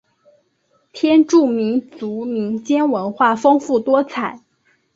[0.93, 4.41] 天柱民族民间文化丰富多彩。